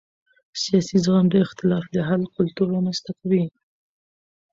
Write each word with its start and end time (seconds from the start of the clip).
سیاسي 0.61 0.97
زغم 1.05 1.25
د 1.31 1.35
اختلاف 1.45 1.85
د 1.91 1.97
حل 2.07 2.21
کلتور 2.35 2.67
رامنځته 2.75 3.11
کوي 3.19 3.43